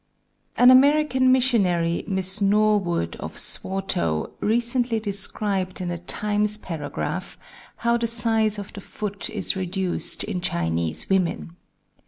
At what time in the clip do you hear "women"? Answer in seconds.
11.07-11.55